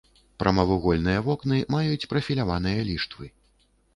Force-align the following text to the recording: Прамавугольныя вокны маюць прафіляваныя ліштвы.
Прамавугольныя 0.43 1.19
вокны 1.27 1.59
маюць 1.75 2.09
прафіляваныя 2.13 2.79
ліштвы. 2.89 3.25